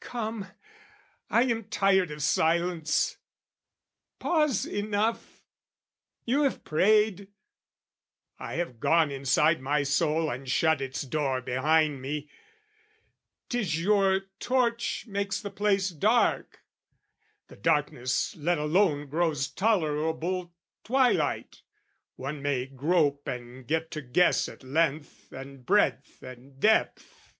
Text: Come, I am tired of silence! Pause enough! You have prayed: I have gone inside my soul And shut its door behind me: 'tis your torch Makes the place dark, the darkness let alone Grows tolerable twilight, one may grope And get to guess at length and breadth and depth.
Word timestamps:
Come, 0.00 0.46
I 1.30 1.44
am 1.44 1.64
tired 1.64 2.10
of 2.10 2.22
silence! 2.22 3.16
Pause 4.18 4.66
enough! 4.66 5.40
You 6.26 6.42
have 6.42 6.62
prayed: 6.62 7.28
I 8.38 8.56
have 8.56 8.80
gone 8.80 9.10
inside 9.10 9.62
my 9.62 9.84
soul 9.84 10.28
And 10.30 10.46
shut 10.46 10.82
its 10.82 11.00
door 11.00 11.40
behind 11.40 12.02
me: 12.02 12.28
'tis 13.48 13.80
your 13.82 14.26
torch 14.38 15.06
Makes 15.06 15.40
the 15.40 15.50
place 15.50 15.88
dark, 15.88 16.58
the 17.46 17.56
darkness 17.56 18.36
let 18.36 18.58
alone 18.58 19.08
Grows 19.08 19.48
tolerable 19.48 20.52
twilight, 20.84 21.62
one 22.16 22.42
may 22.42 22.66
grope 22.66 23.26
And 23.26 23.66
get 23.66 23.90
to 23.92 24.02
guess 24.02 24.50
at 24.50 24.62
length 24.62 25.32
and 25.32 25.64
breadth 25.64 26.22
and 26.22 26.60
depth. 26.60 27.32